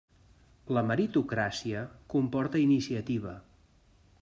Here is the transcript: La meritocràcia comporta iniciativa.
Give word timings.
La 0.77 0.81
meritocràcia 0.91 1.85
comporta 2.15 2.65
iniciativa. 2.65 3.37